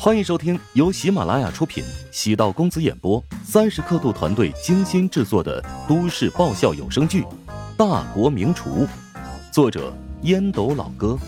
[0.00, 7.22] 欢迎收听由喜马拉雅出品、喜道公子演播、三十刻度团队精心制作的都市爆笑有声剧
[7.76, 8.86] 《大国名厨》，
[9.52, 9.92] 作者
[10.22, 11.18] 烟斗老哥，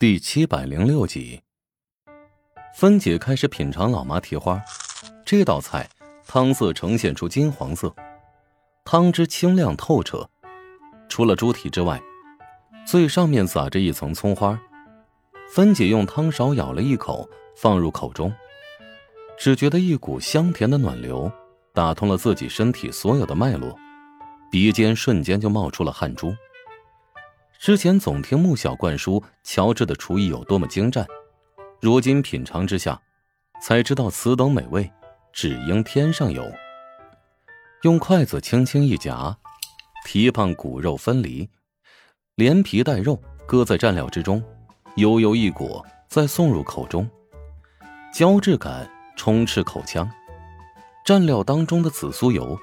[0.00, 1.40] 第七百零六集。
[2.74, 4.60] 芬姐开始品尝老妈蹄花，
[5.24, 5.88] 这道菜
[6.26, 7.94] 汤色呈现出金黄色，
[8.84, 10.28] 汤汁清亮透彻，
[11.08, 12.02] 除了猪蹄之外，
[12.84, 14.60] 最上面撒着一层葱花。
[15.52, 18.32] 芬姐用汤勺舀了一口，放入口中，
[19.36, 21.30] 只觉得一股香甜的暖流
[21.74, 23.76] 打通了自己身体所有的脉络，
[24.48, 26.32] 鼻尖瞬间就冒出了汗珠。
[27.58, 31.04] 之前总听穆小灌输乔治的厨艺有多么精湛，
[31.80, 33.00] 如今品尝之下，
[33.60, 34.88] 才知道此等美味
[35.32, 36.48] 只应天上有。
[37.82, 39.36] 用筷子轻轻一夹，
[40.06, 41.48] 蹄膀骨肉分离，
[42.36, 44.40] 连皮带肉搁在蘸料之中。
[44.96, 47.08] 悠悠一裹，再送入口中，
[48.12, 50.10] 胶质感充斥口腔。
[51.06, 52.58] 蘸料当中的紫苏油，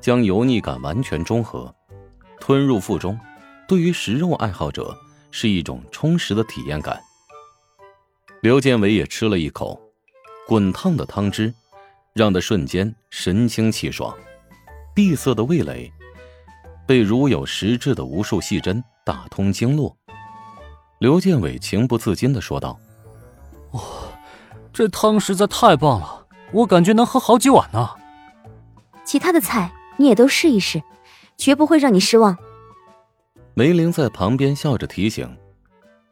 [0.00, 1.72] 将油腻感完全中和，
[2.40, 3.18] 吞入腹中，
[3.68, 4.96] 对于食肉爱好者
[5.30, 7.00] 是一种充实的体验感。
[8.40, 9.80] 刘建伟也吃了一口，
[10.46, 11.52] 滚烫的汤汁，
[12.14, 14.16] 让他瞬间神清气爽，
[14.94, 15.92] 闭塞的味蕾
[16.86, 19.96] 被如有实质的无数细针打通经络。
[21.00, 22.78] 刘建伟情不自禁的说道
[23.72, 23.80] ：“哇，
[24.70, 27.88] 这汤实在太棒了，我感觉能喝好几碗呢。
[29.02, 30.82] 其他的菜你也都试一试，
[31.38, 32.36] 绝不会让你失望。”
[33.56, 35.38] 梅玲在旁边笑着提醒：“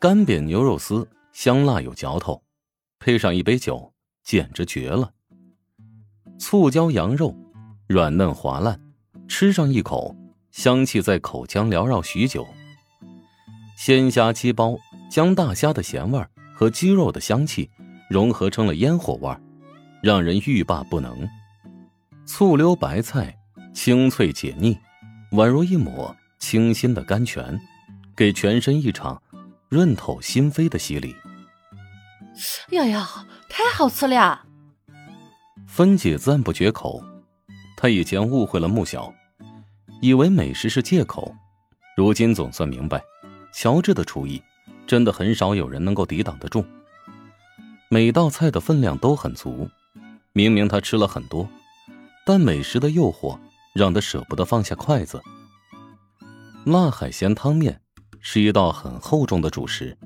[0.00, 2.42] 干煸牛肉丝香辣有嚼头，
[2.98, 3.92] 配上一杯酒，
[4.24, 5.12] 简直绝了。
[6.40, 7.32] 醋椒羊肉
[7.86, 8.80] 软嫩滑烂，
[9.28, 10.16] 吃上一口，
[10.50, 12.44] 香气在口腔缭绕许久。”
[13.84, 14.78] 鲜虾鸡煲
[15.10, 17.68] 将大虾的咸味和鸡肉的香气
[18.08, 19.36] 融合成了烟火味
[20.00, 21.28] 让人欲罢不能。
[22.24, 23.36] 醋溜白菜
[23.74, 24.78] 清脆解腻，
[25.32, 27.60] 宛如一抹清新的甘泉，
[28.14, 29.20] 给全身一场
[29.68, 31.16] 润透心扉的洗礼。
[32.70, 33.08] 呀呀，
[33.48, 34.46] 太好吃了！
[35.66, 37.02] 芬姐赞不绝口。
[37.76, 39.12] 她以前误会了穆小，
[40.00, 41.34] 以为美食是借口，
[41.96, 43.02] 如今总算明白。
[43.52, 44.42] 乔治的厨艺，
[44.86, 46.64] 真的很少有人能够抵挡得住。
[47.88, 49.68] 每道菜的分量都很足，
[50.32, 51.48] 明明他吃了很多，
[52.24, 53.38] 但美食的诱惑
[53.74, 55.20] 让他舍不得放下筷子。
[56.64, 57.80] 辣海鲜汤面
[58.20, 59.96] 是一道很厚重的主食，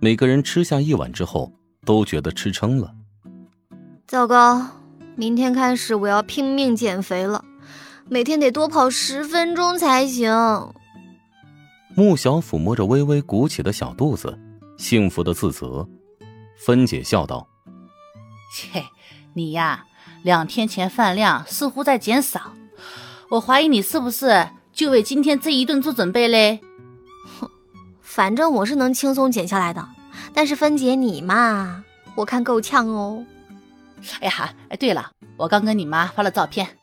[0.00, 1.52] 每个人吃下一碗之后
[1.84, 2.92] 都觉得吃撑了。
[4.08, 4.66] 糟糕，
[5.14, 7.44] 明天开始我要拼命减肥了，
[8.08, 10.74] 每天得多跑十分钟才行。
[11.94, 14.38] 穆小抚摸着微微鼓起的小肚子，
[14.76, 15.86] 幸福的自责。
[16.56, 17.46] 芬姐笑道
[18.54, 18.84] ：“切，
[19.34, 19.86] 你呀，
[20.22, 22.52] 两天前饭量似乎在减少，
[23.30, 26.60] 我怀疑你是不是就为今天这一顿做准备嘞？”
[27.40, 27.48] 哼，
[28.00, 29.88] 反正我是能轻松减下来的，
[30.32, 31.84] 但是芬姐你嘛，
[32.14, 33.24] 我看够呛哦。
[34.20, 36.78] 哎呀，哎，对了，我刚跟你妈发了照片。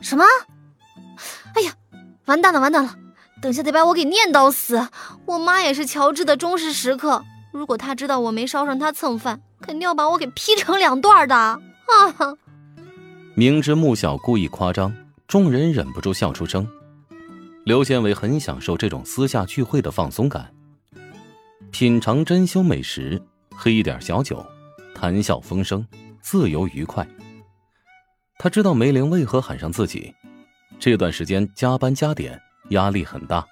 [0.00, 0.24] 什么？
[1.54, 1.72] 哎呀，
[2.26, 2.94] 完蛋了，完蛋了！
[3.40, 4.88] 等下得把我给念叨死！
[5.24, 11.34] 我妈也是乔治的忠实食客，如果她知道我没捎上她蹭饭，肯定要把我给劈成两段的。
[11.36, 11.60] 啊！
[13.34, 14.92] 明知穆小故意夸张，
[15.28, 16.68] 众人忍不住笑出声。
[17.64, 20.52] 刘建伟很享受这种私下聚会的放松感，
[21.70, 23.22] 品尝珍馐美食，
[23.54, 24.44] 喝一点小酒，
[24.94, 25.86] 谈笑风生，
[26.20, 27.06] 自由愉快。
[28.38, 30.12] 他知道梅玲为何喊上自己，
[30.80, 32.40] 这段时间加班加点。
[32.70, 33.46] 压力很大，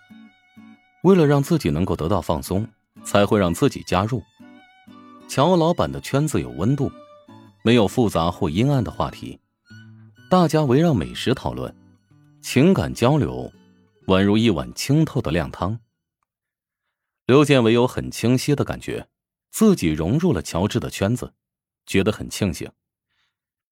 [1.03, 2.69] 为了让自己能够得到放松，
[3.05, 4.23] 才会让自己加入。
[5.29, 6.91] 乔老板的圈子有温度，
[7.63, 9.41] 没有复杂或阴暗的话题，
[10.31, 11.75] 大家围绕美食讨论，
[12.41, 13.51] 情感交流，
[14.07, 15.79] 宛如一碗清透的靓汤。
[17.27, 19.09] 刘建伟有很清晰的感觉，
[19.51, 21.33] 自己融入了乔治的圈子，
[21.87, 22.71] 觉得很庆幸。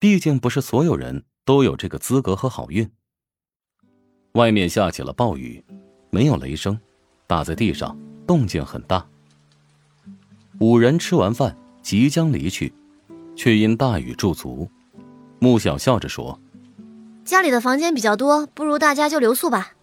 [0.01, 2.91] 毕竟不是所有人都有这个资格和好运。
[4.35, 5.65] 外面下起了暴雨，
[6.11, 6.77] 没有雷声，
[7.25, 7.97] 打在地上，
[8.27, 9.07] 动静很大。
[10.59, 12.75] 五人吃完饭即将离去，
[13.37, 14.69] 却因大雨驻足。
[15.39, 16.41] 穆小笑着说
[17.25, 19.75] ：“家里的房间比较多，不如大家就留宿吧。”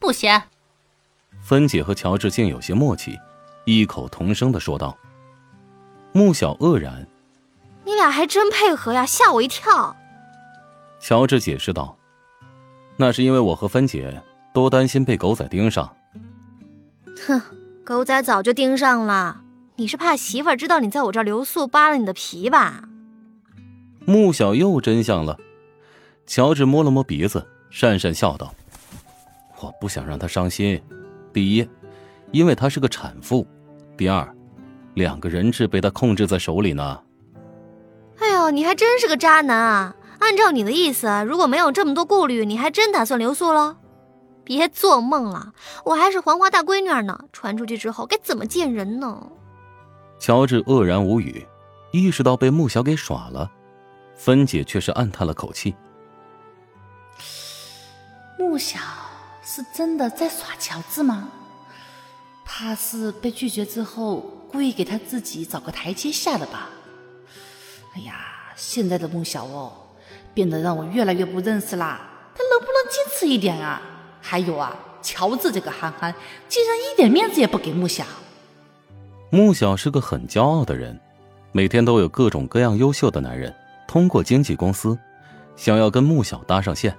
[0.00, 0.42] 不行。
[1.40, 3.16] 芬姐和乔治竟有些默契，
[3.64, 4.98] 异口同声的说道。
[6.12, 7.06] 穆小愕然
[7.86, 9.96] ：“你俩还真配合呀，吓我一跳。”
[10.98, 11.97] 乔治解释道。
[13.00, 14.20] 那是因为我和芬姐
[14.52, 15.88] 都担心被狗仔盯上。
[17.26, 17.40] 哼，
[17.84, 19.40] 狗仔早就盯上了。
[19.76, 22.82] 你是怕媳妇儿知道你在我这儿留宿，扒了你的皮吧？
[24.04, 25.38] 穆小又真相了。
[26.26, 28.52] 乔治摸了摸鼻子，讪讪笑道
[29.62, 30.82] ：“我不想让她伤心。
[31.32, 31.68] 第一，
[32.32, 33.46] 因为她是个产妇；
[33.96, 34.28] 第二，
[34.94, 37.00] 两个人质被她控制在手里呢。”
[38.18, 39.94] 哎呦，你还真是个渣男啊！
[40.28, 43.76] 按照你的意思，如果没有这么多顾虑，你还真打算留宿喽？
[44.44, 45.54] 别做梦了，
[45.86, 49.26] 我还是黄花大闺女呢，传出去之后该怎么见人呢？
[50.18, 51.46] 乔治愕然无语，
[51.92, 53.50] 意识到被穆小给耍了，
[54.16, 55.74] 芬姐却是暗叹了口气。
[58.38, 58.78] 穆小
[59.42, 61.30] 是真的在耍乔治吗？
[62.44, 66.68] 怕是被拒绝之后故意给他自己找个台阶下的吧？
[67.94, 69.72] 哎呀，现在的穆小哦，
[70.34, 72.00] 变得让我越来越不认识啦。
[72.34, 73.80] 他能不能矜持一点啊？
[74.20, 76.14] 还有啊，乔治这个憨憨，
[76.48, 78.04] 竟然一点面子也不给穆小。
[79.30, 80.98] 穆小是个很骄傲的人，
[81.52, 83.54] 每天都有各种各样优秀的男人
[83.86, 84.98] 通过经纪公司，
[85.56, 86.96] 想要跟穆小搭上线。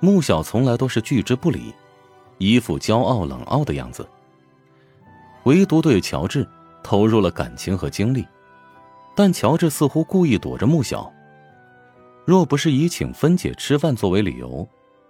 [0.00, 1.74] 穆小从来都是拒之不理，
[2.38, 4.06] 一副骄傲冷傲的样子。
[5.44, 6.46] 唯独对乔治
[6.82, 8.26] 投入了感情和精力，
[9.16, 11.12] 但乔治似乎故意躲着穆小。
[12.28, 14.68] 若不是以请芬姐吃饭作为理由，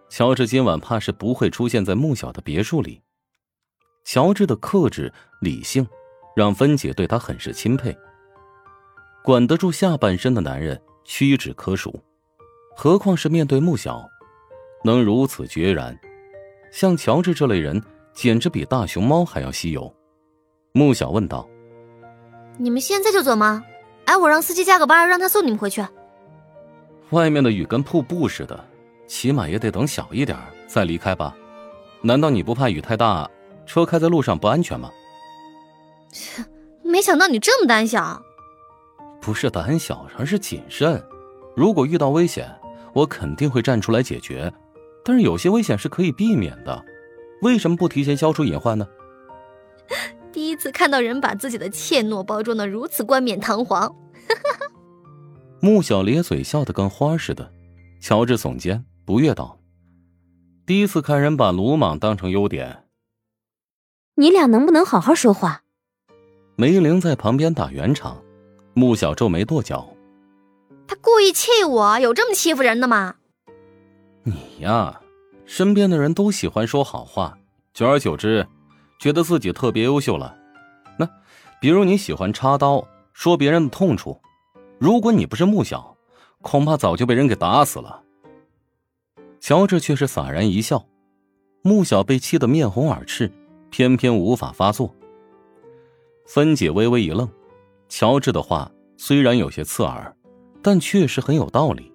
[0.09, 3.03] 乔治今晚怕是不会出现在穆小的别墅里。
[4.05, 5.85] 乔治的克制、理性。
[6.37, 7.93] 让芬姐对他很是钦佩。
[9.25, 12.01] 管得住下半身的男人屈指可数，
[12.77, 14.09] 何况是面对穆小，
[14.85, 15.99] 能如此决然。
[16.71, 17.83] 像乔治这类人，
[18.15, 19.93] 简直比大熊猫还要稀有。
[20.71, 21.49] 穆小问道
[22.57, 23.65] ：“你们现在就走吗？
[24.05, 25.85] 哎，我让司机加个班，让他送你们回去。”
[27.11, 28.65] 外面的雨跟瀑布似的，
[29.07, 31.35] 起码也得等小一点再离开吧？
[32.03, 33.29] 难道你不怕雨太大，
[33.67, 34.91] 车开在路上不安全吗？
[36.13, 36.45] 切，
[36.85, 38.23] 没想到你这么胆小。
[39.21, 41.03] 不是胆小，而是谨慎。
[41.57, 42.49] 如果遇到危险，
[42.93, 44.53] 我肯定会站出来解决。
[45.05, 46.85] 但是有些危险是可以避免的，
[47.43, 48.87] 为什么不提前消除隐患呢？
[50.31, 53.93] 第一次看到人把自己的怯懦包装的如此冠冕堂皇。
[55.61, 57.53] 穆小咧嘴笑得跟花似的。
[58.01, 59.59] 乔治耸肩不悦道
[60.65, 62.85] ：“第一次看人把鲁莽当成优点。
[64.15, 65.63] 你俩能不能好好说话？”
[66.57, 68.23] 梅玲在旁边打圆场，
[68.75, 69.95] 穆小皱眉跺脚。
[70.87, 73.17] 他故意气我，有这么欺负人的吗？
[74.23, 75.01] 你呀，
[75.45, 77.39] 身边的人都喜欢说好话，
[77.75, 78.47] 久而久之，
[78.99, 80.37] 觉得自己特别优秀了。
[80.99, 81.09] 那，
[81.61, 84.21] 比如你喜欢插刀说别人的痛处，
[84.79, 85.97] 如果你不是穆小，
[86.41, 88.03] 恐怕早就被人给打死了。
[89.41, 90.87] 乔治却是洒然一笑，
[91.63, 93.31] 穆小被气得面红耳赤，
[93.71, 94.95] 偏偏无法发作。
[96.27, 97.29] 芬姐微微一愣，
[97.89, 100.15] 乔治的话虽然有些刺耳，
[100.63, 101.93] 但确实很有道理。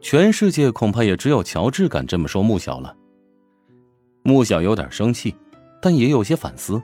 [0.00, 2.96] 全世界恐怕也只有乔治敢这么说穆小了。
[4.22, 5.34] 穆小有点生气，
[5.82, 6.80] 但也有些反思。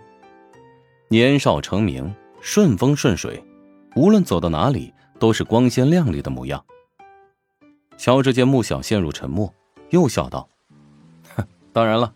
[1.09, 3.43] 年少成名，顺风顺水，
[3.95, 6.65] 无论走到哪里都是光鲜亮丽的模样。
[7.97, 9.53] 乔治见穆小陷入沉默，
[9.91, 10.49] 又笑道
[11.37, 12.13] ：“哼， 当然了，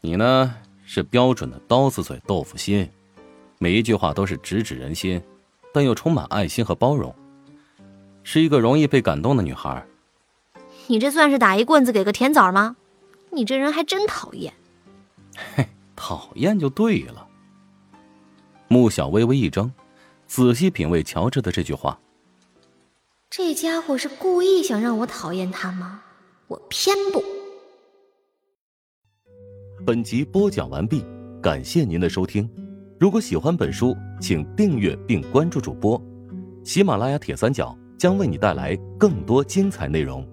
[0.00, 0.54] 你呢
[0.84, 2.88] 是标准的刀子嘴豆腐心。”
[3.58, 5.22] 每一句话都是直指人心，
[5.72, 7.14] 但又充满爱心和包容，
[8.22, 9.84] 是一个容易被感动的女孩。
[10.88, 12.76] 你这算是打一棍子给个甜枣吗？
[13.30, 14.52] 你这人还真讨厌。
[15.54, 15.66] 嘿，
[15.96, 17.26] 讨厌就对了。
[18.68, 19.70] 穆小微微一怔，
[20.26, 21.98] 仔细品味乔治的这句话。
[23.30, 26.02] 这家伙是故意想让我讨厌他吗？
[26.48, 27.22] 我偏不。
[29.84, 31.04] 本集播讲完毕，
[31.42, 32.48] 感谢您的收听。
[32.98, 36.00] 如果喜欢本书，请订阅并关注主播。
[36.64, 40.26] 喜马拉雅铁三角将为你带来更多精彩内容。